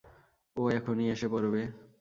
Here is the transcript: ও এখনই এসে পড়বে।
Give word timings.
ও 0.55 0.63
এখনই 0.69 1.05
এসে 1.13 1.27
পড়বে। 1.33 1.61